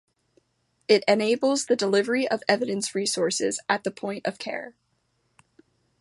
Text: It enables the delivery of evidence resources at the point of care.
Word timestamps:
It 0.87 1.03
enables 1.07 1.67
the 1.67 1.75
delivery 1.75 2.27
of 2.27 2.41
evidence 2.47 2.95
resources 2.95 3.61
at 3.69 3.83
the 3.83 3.91
point 3.91 4.25
of 4.25 4.39
care. 4.39 4.73